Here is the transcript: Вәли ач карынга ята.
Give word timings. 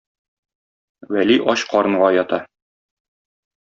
Вәли 1.17 1.37
ач 1.55 1.69
карынга 1.75 2.11
ята. 2.19 2.43